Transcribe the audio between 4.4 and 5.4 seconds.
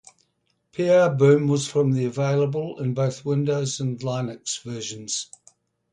versions.